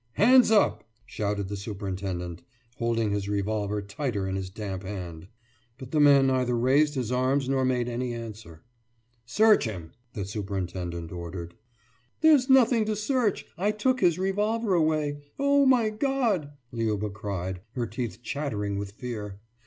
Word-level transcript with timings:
»Hands 0.13 0.49
up!« 0.49 0.83
shouted 1.05 1.47
the 1.47 1.55
superintendent, 1.55 2.41
holding 2.79 3.11
his 3.11 3.29
revolver 3.29 3.83
tighter 3.83 4.27
in 4.27 4.35
his 4.35 4.49
damp 4.49 4.81
hand. 4.81 5.27
But 5.77 5.91
the 5.91 5.99
man 5.99 6.25
neither 6.25 6.57
raised 6.57 6.95
his 6.95 7.11
arms 7.11 7.47
nor 7.47 7.63
made 7.63 7.87
any 7.87 8.11
answer. 8.15 8.63
»Search 9.27 9.65
him!« 9.65 9.91
the 10.13 10.25
superintendent 10.25 11.11
ordered. 11.11 11.53
»There's 12.21 12.49
nothing 12.49 12.83
to 12.85 12.95
search! 12.95 13.45
I 13.59 13.69
took 13.69 13.99
his 14.01 14.17
revolver 14.17 14.73
away. 14.73 15.21
Oh, 15.37 15.67
my 15.67 15.91
God!« 15.91 16.51
Liuba 16.73 17.13
cried, 17.13 17.61
her 17.73 17.85
teeth 17.85 18.23
chattering 18.23 18.79
with 18.79 18.93
fear. 18.93 19.37